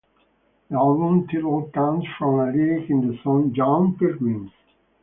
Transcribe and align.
The 0.71 0.75
album 0.77 1.27
title 1.27 1.69
comes 1.71 2.05
from 2.17 2.39
a 2.39 2.51
lyric 2.51 2.89
in 2.89 3.07
the 3.07 3.19
song 3.21 3.53
"Young 3.53 3.95
Pilgrims". 3.99 4.49